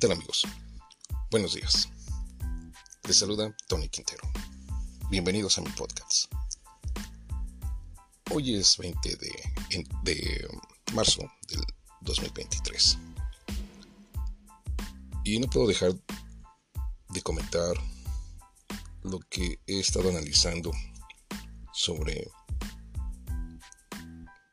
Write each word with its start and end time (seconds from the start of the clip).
tal 0.00 0.12
amigos? 0.12 0.46
Buenos 1.30 1.52
días. 1.52 1.90
Les 3.06 3.18
saluda 3.18 3.54
Tony 3.68 3.86
Quintero. 3.90 4.22
Bienvenidos 5.10 5.58
a 5.58 5.60
mi 5.60 5.68
podcast. 5.72 6.32
Hoy 8.30 8.54
es 8.54 8.78
20 8.78 9.16
de, 9.16 9.84
de 10.04 10.48
marzo 10.94 11.30
del 11.48 11.60
2023. 12.00 12.96
Y 15.24 15.38
no 15.38 15.48
puedo 15.48 15.66
dejar 15.66 15.92
de 17.10 17.20
comentar 17.20 17.74
lo 19.02 19.20
que 19.28 19.60
he 19.66 19.80
estado 19.80 20.08
analizando 20.08 20.70
sobre 21.74 22.26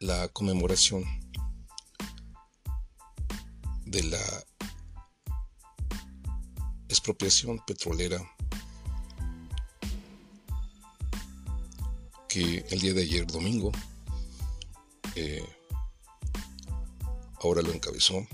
la 0.02 0.28
conmemoración 0.28 1.06
de 3.86 4.04
la 4.04 4.46
expropiación 7.08 7.58
petrolera 7.66 8.20
que 12.28 12.66
el 12.70 12.82
día 12.82 12.94
de 12.94 13.04
ayer 13.04 13.26
domingo 13.26 13.72
eh, 15.16 15.48
ahora 17.42 17.62
lo 17.62 17.72
encabezó 17.72 18.28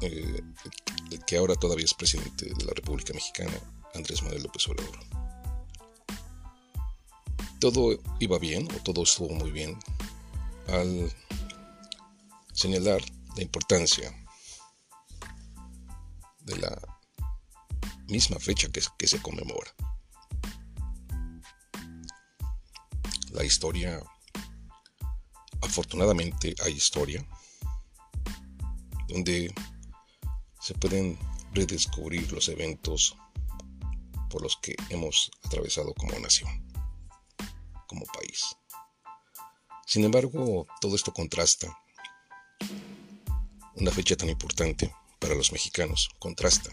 eh, 0.00 0.40
el 1.10 1.24
que 1.26 1.36
ahora 1.36 1.56
todavía 1.56 1.84
es 1.84 1.92
presidente 1.92 2.46
de 2.46 2.64
la 2.64 2.72
República 2.72 3.12
Mexicana 3.12 3.52
Andrés 3.94 4.22
Manuel 4.22 4.44
López 4.44 4.66
Obrador. 4.68 4.98
Todo 7.60 8.00
iba 8.18 8.38
bien 8.38 8.66
o 8.74 8.82
todo 8.82 9.02
estuvo 9.02 9.28
muy 9.34 9.50
bien 9.50 9.78
al 10.68 11.12
señalar 12.54 13.02
la 13.36 13.42
importancia 13.42 14.10
de 16.46 16.56
la 16.56 16.97
misma 18.08 18.38
fecha 18.38 18.68
que, 18.68 19.06
se 19.06 19.22
conmemora. 19.22 19.72
La 23.32 23.44
historia, 23.44 24.02
afortunadamente 25.60 26.54
hay 26.64 26.72
historia, 26.72 27.24
donde 29.08 29.54
se 30.60 30.74
pueden 30.74 31.18
redescubrir 31.52 32.32
los 32.32 32.48
eventos 32.48 33.16
por 34.30 34.42
los 34.42 34.56
que 34.56 34.74
hemos 34.90 35.30
atravesado 35.44 35.94
como 35.94 36.18
nación, 36.18 36.48
como 37.86 38.04
país. 38.06 38.56
Sin 39.86 40.04
embargo, 40.04 40.66
todo 40.80 40.96
esto 40.96 41.12
contrasta. 41.12 41.78
Una 43.74 43.90
fecha 43.90 44.16
tan 44.16 44.28
importante 44.28 44.92
para 45.18 45.34
los 45.34 45.52
mexicanos 45.52 46.10
contrasta 46.18 46.70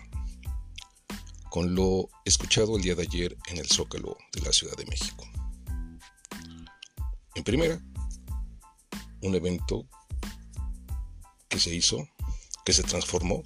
con 1.56 1.74
lo 1.74 2.10
escuchado 2.26 2.76
el 2.76 2.82
día 2.82 2.96
de 2.96 3.04
ayer 3.04 3.38
en 3.48 3.58
el 3.60 3.70
Zócalo 3.70 4.18
de 4.34 4.42
la 4.42 4.52
Ciudad 4.52 4.76
de 4.76 4.86
México. 4.88 5.26
En 7.34 7.46
primera, 7.46 7.82
un 9.22 9.36
evento 9.36 9.88
que 11.48 11.58
se 11.58 11.74
hizo, 11.74 12.10
que 12.66 12.74
se 12.74 12.84
transformó 12.84 13.42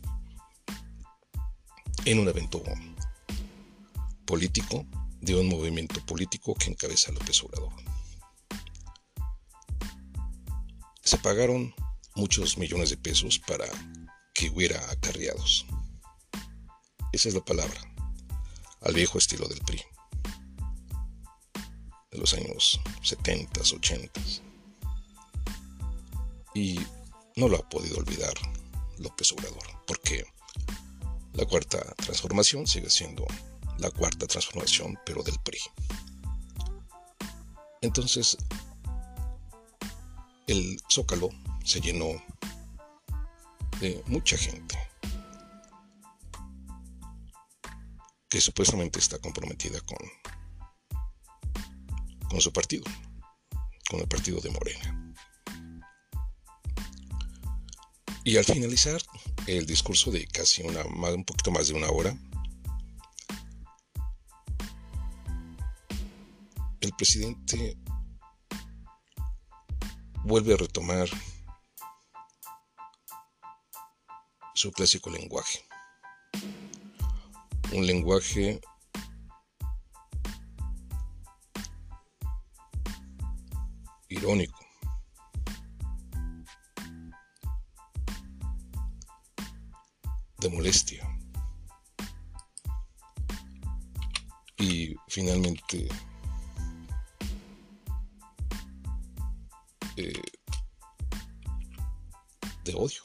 en 2.06 2.18
un 2.18 2.28
evento 2.28 2.64
político 4.26 4.88
de 5.22 5.36
un 5.36 5.48
movimiento 5.48 6.04
político 6.08 6.56
que 6.56 6.72
encabeza 6.72 7.12
López 7.12 7.44
Obrador. 7.44 7.73
Se 11.04 11.20
pagaron 11.20 11.76
muchos 12.16 12.58
millones 12.58 12.89
de 12.89 12.98
pesos 12.98 13.38
para 13.38 13.67
que 14.33 14.50
hubiera 14.50 14.80
acarreados. 14.89 15.67
Esa 17.12 17.30
es 17.30 17.36
la 17.36 17.45
palabra, 17.45 17.89
al 18.82 18.94
viejo 18.94 19.17
estilo 19.17 19.48
del 19.48 19.60
PRI, 19.60 19.82
de 22.12 22.17
los 22.17 22.34
años 22.34 22.80
70, 23.04 23.62
80. 23.62 24.22
Y 26.56 26.80
no 27.36 27.48
lo 27.48 27.58
ha 27.58 27.70
podido 27.70 27.98
olvidar 27.98 28.34
López 28.98 29.32
Obrador, 29.34 29.64
porque 29.86 30.26
la 31.34 31.45
cuarta 31.45 31.80
transformación 31.95 32.68
sigue 32.68 32.89
siendo 32.89 33.26
la 33.78 33.92
cuarta 33.92 34.28
transformación, 34.28 34.98
pero 35.06 35.23
del 35.23 35.39
PRI. 35.39 35.60
Entonces, 37.82 38.38
el 40.48 40.82
zócalo 40.89 41.30
se 41.64 41.80
llenó 41.80 42.08
de 43.80 44.04
mucha 44.08 44.38
gente 44.38 44.89
supuestamente 48.39 49.00
está 49.00 49.20
comprometida 49.20 49.80
con, 49.82 49.98
con 52.30 52.42
su 52.42 52.52
partido, 52.54 52.83
con 53.89 54.00
el 54.00 54.08
partido 54.08 54.39
de 54.39 54.50
Morena. 54.52 55.14
Y 58.23 58.38
al 58.38 58.45
finalizar 58.45 59.02
el 59.48 59.66
discurso 59.66 60.11
de 60.11 60.27
casi 60.27 60.61
una, 60.61 60.86
un 60.86 61.26
poquito 61.26 61.52
más 61.52 61.67
de 61.67 61.73
una 61.73 61.89
hora, 61.89 62.16
el 66.82 66.94
presidente 66.94 67.77
vuelve 70.23 70.54
a 70.54 70.58
retomar 70.58 71.10
su 74.54 74.71
clásico 74.71 75.10
lenguaje 75.10 75.69
un 77.72 77.86
lenguaje 77.86 78.60
irónico. 84.10 84.60
de 90.40 90.50
molestia. 90.50 91.06
Y 94.58 94.96
finalmente 95.08 95.88
eh, 99.96 100.22
de 102.66 102.74
odio. 102.76 103.02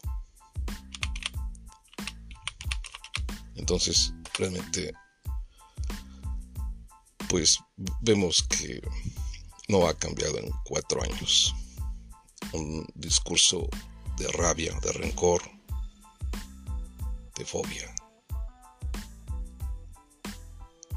Entonces, 3.56 4.12
realmente 4.34 4.92
pues 7.28 7.58
vemos 8.00 8.46
que 8.48 8.80
no 9.68 9.88
ha 9.88 9.94
cambiado 9.94 10.38
en 10.38 10.50
cuatro 10.64 11.02
años. 11.02 11.54
Un 12.52 12.86
discurso 12.94 13.68
de 14.18 14.28
rabia, 14.28 14.72
de 14.80 14.92
rencor, 14.92 15.42
de 17.36 17.44
fobia. 17.44 17.92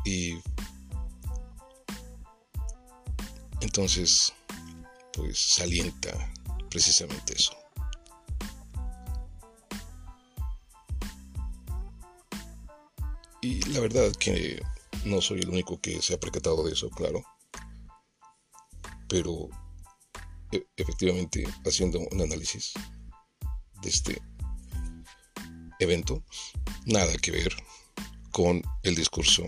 Y 0.06 0.40
entonces, 3.62 4.34
pues 5.14 5.40
salienta 5.40 6.32
precisamente 6.70 7.34
eso. 7.34 7.54
Y 13.48 13.62
la 13.70 13.80
verdad 13.80 14.12
que 14.20 14.62
no 15.06 15.22
soy 15.22 15.40
el 15.40 15.48
único 15.48 15.80
que 15.80 16.02
se 16.02 16.14
ha 16.14 16.20
percatado 16.20 16.66
de 16.66 16.74
eso, 16.74 16.90
claro. 16.90 17.24
Pero 19.08 19.48
e, 20.52 20.68
efectivamente, 20.76 21.48
haciendo 21.66 21.98
un 22.12 22.20
análisis 22.20 22.74
de 23.82 23.90
este 23.90 24.22
evento, 25.80 26.26
nada 26.88 27.16
que 27.20 27.32
ver 27.32 27.56
con 28.32 28.62
el 28.84 28.96
discurso 28.96 29.44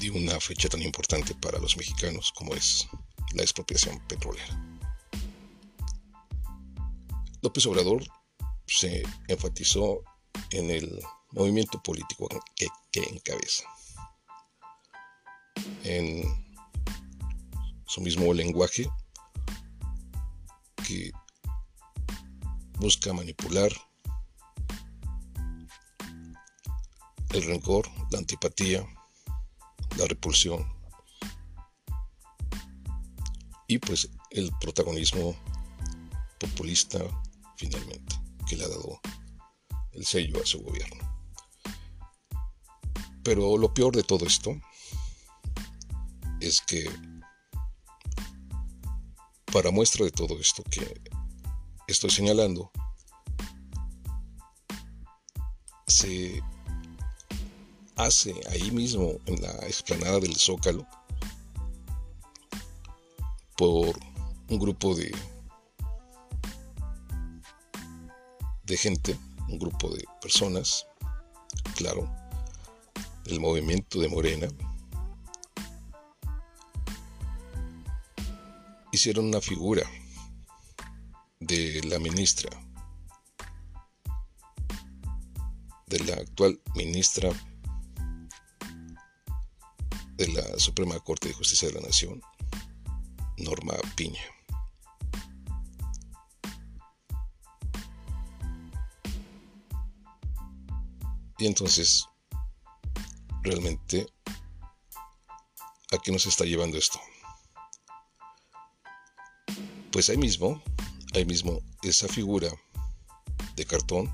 de 0.00 0.10
una 0.12 0.40
fecha 0.40 0.70
tan 0.70 0.80
importante 0.80 1.34
para 1.34 1.58
los 1.58 1.76
mexicanos 1.76 2.32
como 2.34 2.54
es 2.54 2.88
la 3.34 3.42
expropiación 3.42 4.00
petrolera. 4.08 4.80
López 7.42 7.66
Obrador 7.66 8.02
se 8.66 9.02
enfatizó 9.28 10.02
en 10.50 10.70
el 10.70 11.02
movimiento 11.32 11.82
político 11.82 12.28
que, 12.56 12.68
encabeza. 13.10 13.64
En 15.84 16.22
su 17.86 18.00
mismo 18.00 18.32
lenguaje 18.32 18.88
que 20.86 21.12
busca 22.78 23.12
manipular 23.12 23.70
el 27.30 27.42
rencor, 27.44 27.88
la 28.10 28.18
antipatía, 28.18 28.86
la 29.96 30.06
repulsión 30.06 30.66
y 33.68 33.78
pues 33.78 34.10
el 34.30 34.50
protagonismo 34.60 35.36
populista 36.40 36.98
finalmente 37.56 38.16
que 38.48 38.56
le 38.56 38.64
ha 38.64 38.68
dado 38.68 39.00
el 39.92 40.04
sello 40.04 40.42
a 40.42 40.46
su 40.46 40.60
gobierno. 40.62 41.09
Pero 43.30 43.56
lo 43.56 43.72
peor 43.72 43.94
de 43.94 44.02
todo 44.02 44.26
esto 44.26 44.60
es 46.40 46.60
que 46.62 46.90
para 49.52 49.70
muestra 49.70 50.04
de 50.04 50.10
todo 50.10 50.36
esto 50.40 50.64
que 50.64 51.00
estoy 51.86 52.10
señalando, 52.10 52.72
se 55.86 56.42
hace 57.94 58.34
ahí 58.50 58.72
mismo 58.72 59.12
en 59.26 59.40
la 59.40 59.52
explanada 59.68 60.18
del 60.18 60.34
Zócalo 60.34 60.84
por 63.56 63.96
un 64.48 64.58
grupo 64.58 64.92
de 64.96 65.14
de 68.64 68.76
gente, 68.76 69.16
un 69.48 69.60
grupo 69.60 69.88
de 69.88 70.04
personas, 70.20 70.84
claro, 71.76 72.12
del 73.30 73.40
movimiento 73.40 74.00
de 74.00 74.08
Morena, 74.08 74.48
hicieron 78.90 79.26
una 79.26 79.40
figura 79.40 79.88
de 81.38 81.80
la 81.84 82.00
ministra, 82.00 82.50
de 85.86 86.00
la 86.00 86.14
actual 86.14 86.60
ministra 86.74 87.30
de 90.16 90.28
la 90.28 90.58
Suprema 90.58 90.98
Corte 90.98 91.28
de 91.28 91.34
Justicia 91.34 91.68
de 91.68 91.74
la 91.74 91.86
Nación, 91.86 92.20
Norma 93.38 93.74
Piña. 93.94 94.20
Y 101.38 101.46
entonces, 101.46 102.09
realmente, 103.42 104.06
¿a 105.92 105.98
qué 105.98 106.12
nos 106.12 106.26
está 106.26 106.44
llevando 106.44 106.78
esto? 106.78 107.00
pues 109.90 110.08
ahí 110.08 110.16
mismo, 110.16 110.62
ahí 111.14 111.24
mismo, 111.24 111.60
esa 111.82 112.08
figura 112.08 112.48
de 113.56 113.64
cartón 113.64 114.12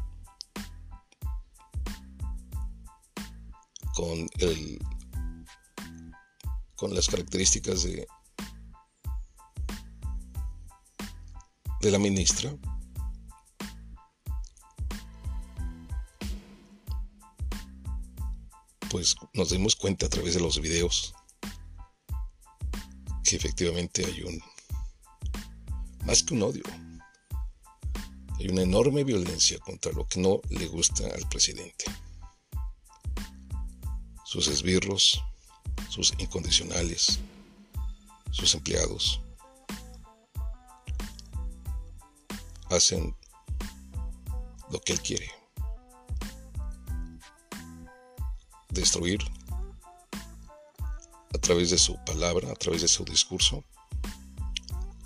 con 3.94 4.28
el 4.38 4.78
con 6.76 6.94
las 6.94 7.06
características 7.08 7.84
de 7.84 8.06
de 11.80 11.90
la 11.90 11.98
ministra 11.98 12.54
pues 18.90 19.16
nos 19.34 19.50
dimos 19.50 19.76
cuenta 19.76 20.06
a 20.06 20.08
través 20.08 20.34
de 20.34 20.40
los 20.40 20.60
videos 20.60 21.14
que 23.24 23.36
efectivamente 23.36 24.04
hay 24.04 24.22
un 24.22 24.40
más 26.04 26.22
que 26.22 26.34
un 26.34 26.42
odio. 26.42 26.62
Hay 28.38 28.48
una 28.48 28.62
enorme 28.62 29.02
violencia 29.02 29.58
contra 29.58 29.92
lo 29.92 30.06
que 30.06 30.20
no 30.20 30.40
le 30.50 30.66
gusta 30.66 31.04
al 31.06 31.28
presidente. 31.28 31.84
Sus 34.24 34.46
esbirros, 34.46 35.20
sus 35.88 36.12
incondicionales, 36.18 37.18
sus 38.30 38.54
empleados, 38.54 39.20
hacen 42.70 43.16
lo 44.70 44.80
que 44.80 44.92
él 44.92 45.00
quiere. 45.00 45.30
Destruir 48.76 49.24
a 51.34 51.38
través 51.38 51.70
de 51.70 51.78
su 51.78 51.96
palabra, 52.04 52.52
a 52.52 52.54
través 52.54 52.82
de 52.82 52.88
su 52.88 53.06
discurso, 53.06 53.64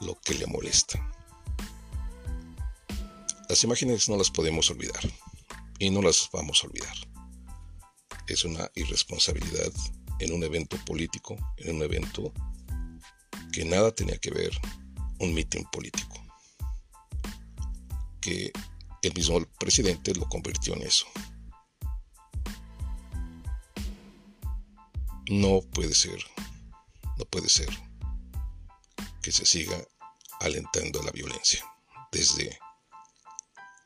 lo 0.00 0.20
que 0.20 0.34
le 0.34 0.46
molesta. 0.48 0.98
Las 3.48 3.62
imágenes 3.62 4.08
no 4.08 4.16
las 4.16 4.28
podemos 4.28 4.68
olvidar 4.70 5.00
y 5.78 5.90
no 5.90 6.02
las 6.02 6.28
vamos 6.32 6.62
a 6.62 6.66
olvidar. 6.66 6.96
Es 8.26 8.44
una 8.44 8.68
irresponsabilidad 8.74 9.72
en 10.18 10.32
un 10.32 10.42
evento 10.42 10.76
político, 10.84 11.36
en 11.58 11.76
un 11.76 11.82
evento 11.82 12.32
que 13.52 13.64
nada 13.64 13.94
tenía 13.94 14.18
que 14.18 14.32
ver 14.32 14.50
un 15.20 15.32
mitin 15.32 15.64
político. 15.70 16.20
Que 18.20 18.52
el 19.02 19.14
mismo 19.14 19.40
presidente 19.60 20.12
lo 20.14 20.28
convirtió 20.28 20.74
en 20.74 20.82
eso. 20.82 21.06
No 25.30 25.60
puede 25.60 25.94
ser, 25.94 26.18
no 27.16 27.24
puede 27.26 27.48
ser 27.48 27.68
que 29.22 29.30
se 29.30 29.46
siga 29.46 29.80
alentando 30.40 31.00
la 31.04 31.12
violencia 31.12 31.64
desde 32.10 32.58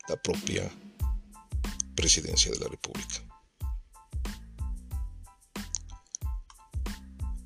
la 0.08 0.16
propia 0.16 0.72
presidencia 1.94 2.50
de 2.50 2.60
la 2.60 2.68
República. 2.68 3.16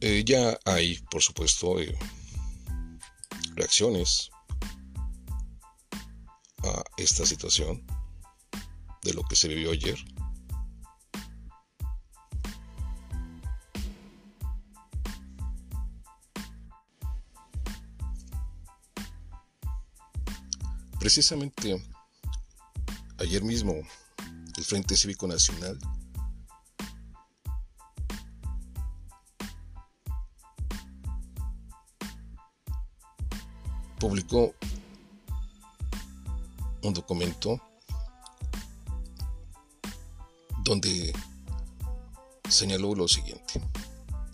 Eh, 0.01 0.23
ya 0.25 0.57
hay, 0.65 1.01
por 1.11 1.21
supuesto, 1.21 1.81
eh, 1.81 1.99
reacciones 3.57 4.31
a 6.63 6.85
esta 6.99 7.27
situación 7.27 7.85
de 9.03 9.13
lo 9.13 9.25
que 9.25 9.35
se 9.35 9.49
vivió 9.49 9.73
ayer. 9.73 9.99
Precisamente 20.99 21.81
ayer 23.19 23.43
mismo 23.45 23.75
el 24.57 24.65
Frente 24.65 24.97
Cívico 24.97 25.29
Nacional 25.29 25.79
publicó 34.01 34.55
un 36.83 36.95
documento 36.95 37.61
donde 40.65 41.13
señaló 42.49 42.95
lo 42.97 43.07
siguiente. 43.07 43.63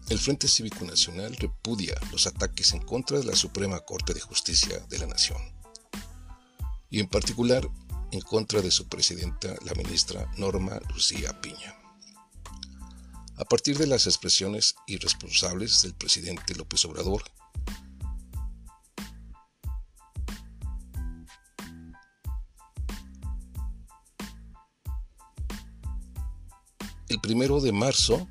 El 0.09 0.19
Frente 0.19 0.49
Cívico 0.49 0.85
Nacional 0.87 1.37
repudia 1.37 1.95
los 2.11 2.27
ataques 2.27 2.73
en 2.73 2.81
contra 2.81 3.19
de 3.19 3.25
la 3.25 3.37
Suprema 3.37 3.81
Corte 3.81 4.15
de 4.15 4.21
Justicia 4.21 4.79
de 4.89 4.99
la 4.99 5.07
Nación 5.07 5.54
y 6.95 7.01
en 7.01 7.09
particular 7.09 7.69
en 8.13 8.21
contra 8.21 8.63
de 8.63 8.71
su 8.71 8.87
presidenta, 8.87 9.53
la 9.65 9.75
ministra 9.75 10.31
Norma 10.37 10.79
Lucía 10.95 11.41
Piña. 11.41 11.75
A 13.37 13.45
partir 13.45 13.77
de 13.77 13.89
las 13.89 14.07
expresiones 14.07 14.77
irresponsables 14.87 15.83
del 15.83 15.95
presidente 15.95 16.55
López 16.55 16.85
Obrador, 16.85 17.25
el 27.09 27.21
primero 27.21 27.61
de 27.61 27.73
marzo, 27.73 28.29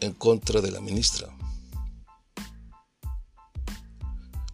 en 0.00 0.12
contra 0.12 0.60
de 0.60 0.70
la 0.70 0.82
ministra 0.82 1.37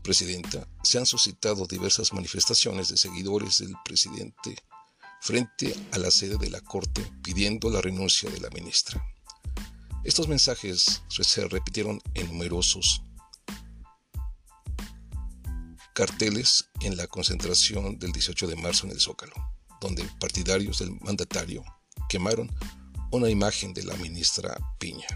presidenta, 0.05 0.69
se 0.85 0.99
han 0.99 1.07
suscitado 1.07 1.67
diversas 1.67 2.13
manifestaciones 2.13 2.89
de 2.91 2.97
seguidores 2.97 3.59
del 3.59 3.75
presidente 3.85 4.55
frente 5.21 5.75
a 5.91 5.99
la 5.99 6.11
sede 6.13 6.37
de 6.37 6.51
la 6.51 6.61
Corte 6.61 7.11
pidiendo 7.25 7.71
la 7.71 7.81
renuncia 7.81 8.31
de 8.31 8.39
la 8.39 8.51
ministra. 8.51 9.03
Estos 10.05 10.29
mensajes 10.29 11.03
se 11.09 11.49
repitieron 11.49 12.01
en 12.13 12.29
numerosos 12.29 13.03
carteles 15.95 16.69
en 16.81 16.97
la 16.97 17.07
concentración 17.07 17.99
del 17.99 18.13
18 18.13 18.47
de 18.47 18.57
marzo 18.57 18.87
en 18.87 18.93
el 18.93 19.01
Zócalo, 19.01 19.35
donde 19.81 20.05
partidarios 20.21 20.81
del 20.81 20.91
mandatario 21.01 21.65
quemaron 22.09 22.55
una 23.11 23.31
imagen 23.31 23.73
de 23.73 23.85
la 23.85 23.95
ministra 23.97 24.55
Piña. 24.79 25.07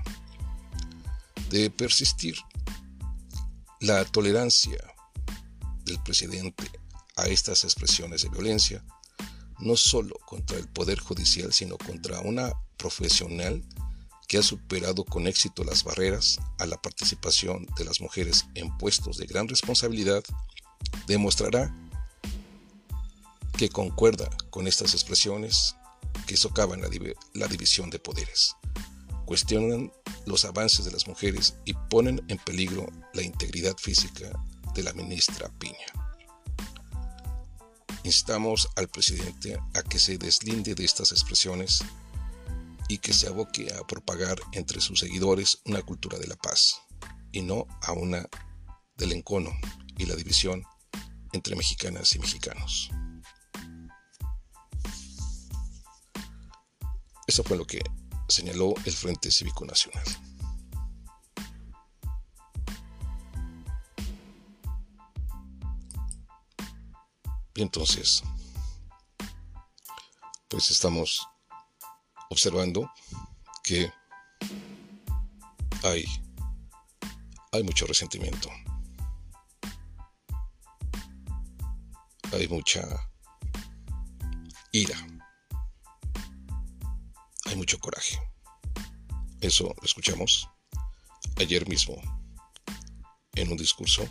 De 1.50 1.68
persistir 1.70 2.36
la 3.80 4.04
tolerancia 4.04 4.78
del 5.84 6.02
presidente 6.02 6.70
a 7.16 7.26
estas 7.26 7.64
expresiones 7.64 8.22
de 8.22 8.28
violencia, 8.28 8.84
no 9.58 9.76
solo 9.76 10.16
contra 10.26 10.56
el 10.56 10.68
Poder 10.68 10.98
Judicial, 11.00 11.52
sino 11.52 11.76
contra 11.78 12.20
una 12.20 12.52
profesional 12.76 13.64
que 14.28 14.38
ha 14.38 14.42
superado 14.42 15.04
con 15.04 15.26
éxito 15.26 15.64
las 15.64 15.82
barreras 15.82 16.38
a 16.58 16.66
la 16.66 16.80
participación 16.80 17.66
de 17.76 17.84
las 17.84 18.00
mujeres 18.00 18.44
en 18.54 18.76
puestos 18.76 19.16
de 19.16 19.26
gran 19.26 19.48
responsabilidad, 19.48 20.22
demostrará 21.06 21.74
que 23.56 23.70
concuerda 23.70 24.28
con 24.50 24.68
estas 24.68 24.92
expresiones 24.92 25.74
que 26.26 26.36
socavan 26.36 26.82
la, 26.82 27.48
división 27.48 27.90
de 27.90 27.98
poderes, 27.98 28.54
cuestionan 29.28 29.92
los 30.24 30.46
avances 30.46 30.86
de 30.86 30.90
las 30.90 31.06
mujeres 31.06 31.56
y 31.66 31.74
ponen 31.90 32.24
en 32.28 32.38
peligro 32.38 32.86
la 33.12 33.20
integridad 33.20 33.76
física 33.76 34.32
de 34.74 34.82
la 34.82 34.94
ministra 34.94 35.50
Piña. 35.58 35.86
Instamos 38.04 38.70
al 38.76 38.88
presidente 38.88 39.58
a 39.74 39.82
que 39.82 39.98
se 39.98 40.16
deslinde 40.16 40.74
de 40.74 40.82
estas 40.82 41.12
expresiones 41.12 41.84
y 42.88 42.96
que 42.96 43.12
se 43.12 43.28
aboque 43.28 43.70
a 43.74 43.86
propagar 43.86 44.38
entre 44.52 44.80
sus 44.80 45.00
seguidores 45.00 45.60
una 45.66 45.82
cultura 45.82 46.18
de 46.18 46.26
la 46.26 46.36
paz 46.36 46.80
y 47.30 47.42
no 47.42 47.66
a 47.82 47.92
una 47.92 48.26
del 48.96 49.12
encono 49.12 49.50
y 49.98 50.06
la 50.06 50.16
división 50.16 50.64
entre 51.34 51.54
mexicanas 51.54 52.14
y 52.14 52.18
mexicanos. 52.18 52.90
Eso 57.26 57.44
fue 57.44 57.58
lo 57.58 57.66
que 57.66 57.82
señaló 58.28 58.74
el 58.84 58.92
Frente 58.92 59.30
Cívico 59.30 59.64
Nacional. 59.64 60.04
Y 67.54 67.62
entonces, 67.62 68.22
pues 70.48 70.70
estamos 70.70 71.26
observando 72.30 72.88
que 73.64 73.92
hay, 75.82 76.04
hay 77.50 77.62
mucho 77.64 77.86
resentimiento. 77.86 78.48
Hay 82.32 82.46
mucha 82.46 82.86
ira. 84.70 85.17
Mucho 87.58 87.80
coraje. 87.80 88.16
Eso 89.40 89.64
lo 89.64 89.82
escuchamos 89.82 90.48
ayer 91.38 91.68
mismo 91.68 92.00
en 93.34 93.50
un 93.50 93.56
discurso 93.56 94.08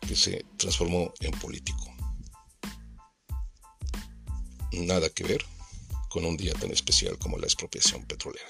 que 0.00 0.16
se 0.16 0.42
transformó 0.56 1.12
en 1.20 1.32
político. 1.32 1.94
Nada 4.72 5.10
que 5.10 5.24
ver 5.24 5.44
con 6.08 6.24
un 6.24 6.38
día 6.38 6.54
tan 6.54 6.70
especial 6.70 7.18
como 7.18 7.36
la 7.36 7.44
expropiación 7.44 8.02
petrolera. 8.06 8.48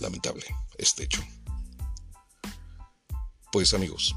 Lamentable 0.00 0.44
este 0.76 1.04
hecho. 1.04 1.24
Pues 3.52 3.72
amigos, 3.72 4.14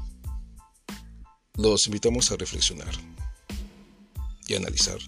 los 1.54 1.86
invitamos 1.86 2.30
a 2.30 2.36
reflexionar 2.36 3.11
y 4.46 4.54
analizar 4.54 4.98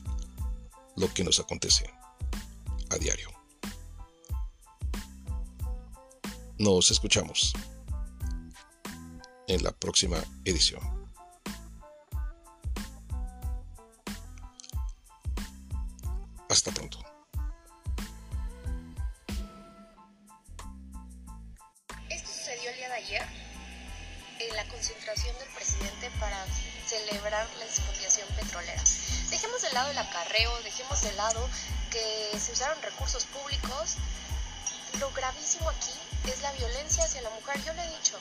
lo 0.97 1.12
que 1.12 1.25
nos 1.25 1.41
acontece 1.41 1.91
a 2.91 2.97
diario. 2.97 3.31
Nos 6.59 6.91
escuchamos 6.91 7.53
en 9.49 9.62
la 9.62 9.73
próxima 9.73 10.19
edición. 10.45 11.03
Yo 37.62 37.73
le 37.75 37.84
he 37.84 37.96
dicho, 37.96 38.16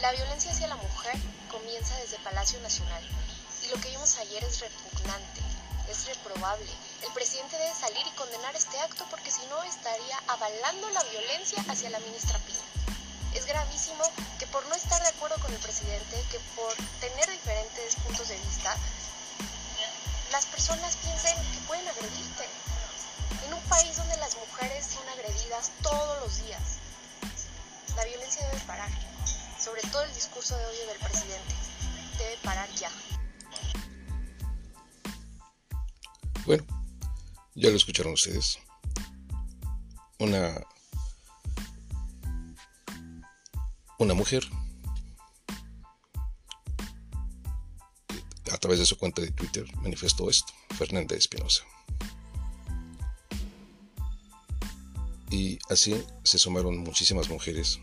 la 0.00 0.12
violencia 0.12 0.52
hacia 0.52 0.68
la 0.68 0.76
mujer 0.76 1.14
comienza 1.50 1.96
desde 1.98 2.18
Palacio 2.18 2.60
Nacional 2.60 3.02
y 3.64 3.68
lo 3.68 3.80
que 3.80 3.90
vimos 3.90 4.16
ayer 4.18 4.42
es 4.44 4.60
repugnante 4.60 5.40
es 5.92 6.06
reprobable. 6.06 6.70
El 7.02 7.12
presidente 7.12 7.58
debe 7.58 7.74
salir 7.74 8.06
y 8.06 8.16
condenar 8.16 8.54
este 8.56 8.78
acto 8.80 9.04
porque 9.10 9.30
si 9.30 9.44
no 9.46 9.62
estaría 9.62 10.18
avalando 10.28 10.90
la 10.90 11.02
violencia 11.04 11.62
hacia 11.68 11.90
la 11.90 11.98
ministra 12.00 12.38
Piña. 12.38 12.58
Es 13.34 13.46
gravísimo 13.46 14.04
que 14.38 14.46
por 14.46 14.64
no 14.66 14.74
estar 14.74 15.02
de 15.02 15.08
acuerdo 15.08 15.36
con 15.40 15.52
el 15.52 15.58
presidente, 15.58 16.22
que 16.30 16.38
por 16.56 16.74
tener 17.00 17.30
diferentes 17.30 17.96
puntos 17.96 18.28
de 18.28 18.38
vista, 18.38 18.76
las 20.30 20.46
personas 20.46 20.96
piensen 20.96 21.36
que 21.52 21.66
pueden 21.66 21.88
agredirte. 21.88 22.46
En 23.46 23.54
un 23.54 23.62
país 23.64 23.96
donde 23.96 24.16
las 24.18 24.36
mujeres 24.36 24.86
son 24.86 25.08
agredidas 25.08 25.70
todos 25.82 26.20
los 26.20 26.44
días, 26.44 26.81
la 27.96 28.04
violencia 28.04 28.46
debe 28.48 28.60
parar. 28.66 28.90
Sobre 29.58 29.82
todo 29.82 30.02
el 30.04 30.14
discurso 30.14 30.56
de 30.56 30.64
odio 30.64 30.86
del 30.88 30.98
presidente. 30.98 31.54
Debe 32.18 32.36
parar 32.42 32.68
ya. 32.74 32.90
Bueno, 36.44 36.64
ya 37.54 37.70
lo 37.70 37.76
escucharon 37.76 38.14
ustedes. 38.14 38.58
Una 40.18 40.60
una 43.98 44.14
mujer 44.14 44.44
a 48.50 48.58
través 48.58 48.80
de 48.80 48.86
su 48.86 48.98
cuenta 48.98 49.22
de 49.22 49.30
Twitter 49.30 49.64
manifestó 49.76 50.28
esto, 50.28 50.52
Fernández 50.76 51.18
Espinosa. 51.18 51.64
Y 55.32 55.58
así 55.68 56.00
se 56.22 56.38
sumaron 56.38 56.78
muchísimas 56.78 57.28
mujeres 57.28 57.80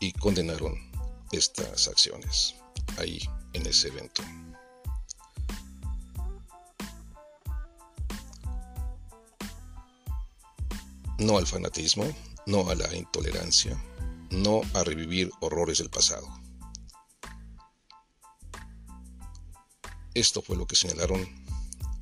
y 0.00 0.12
condenaron 0.12 0.74
estas 1.30 1.86
acciones 1.86 2.56
ahí 2.98 3.20
en 3.52 3.64
ese 3.66 3.88
evento. 3.88 4.24
no 11.18 11.38
al 11.38 11.46
fanatismo, 11.46 12.04
no 12.46 12.68
a 12.68 12.74
la 12.74 12.94
intolerancia, 12.94 13.76
no 14.30 14.60
a 14.74 14.84
revivir 14.84 15.30
horrores 15.40 15.78
del 15.78 15.90
pasado. 15.90 16.28
Esto 20.14 20.42
fue 20.42 20.56
lo 20.56 20.66
que 20.66 20.76
señalaron 20.76 21.26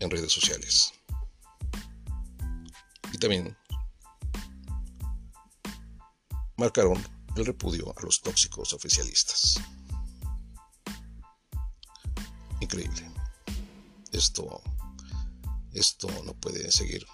en 0.01 0.11
redes 0.11 0.33
sociales. 0.33 0.93
Y 3.13 3.19
también 3.19 3.57
marcaron 6.57 7.03
el 7.37 7.47
repudio 7.47 7.93
a 7.97 8.03
los 8.03 8.21
tóxicos 8.21 8.73
oficialistas. 8.73 9.61
Increíble. 12.61 13.11
Esto, 14.13 14.63
esto 15.73 16.09
no 16.25 16.35
puede 16.35 16.71
seguir 16.71 17.05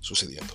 sucediendo. 0.00 0.54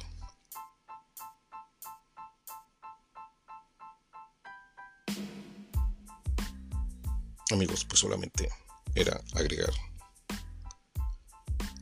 Amigos, 7.52 7.86
pues 7.86 8.00
solamente 8.00 8.50
era 8.96 9.22
agregar 9.34 9.74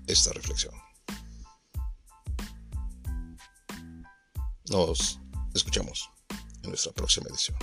esta 0.07 0.31
reflexión. 0.33 0.73
Nos 4.69 5.19
escuchamos 5.53 6.09
en 6.63 6.69
nuestra 6.69 6.91
próxima 6.91 7.27
edición. 7.29 7.57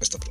Hasta 0.00 0.18
pronto. 0.18 0.27